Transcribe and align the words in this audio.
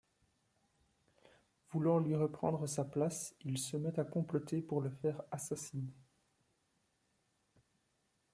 Voulant 1.69 1.99
lui 1.99 2.15
reprendre 2.15 2.65
sa 2.65 2.83
place, 2.83 3.35
il 3.41 3.59
se 3.59 3.77
met 3.77 3.99
à 3.99 4.03
comploter 4.03 4.59
pour 4.63 4.81
le 4.81 4.89
faire 4.89 5.21
assassiner. 5.29 5.93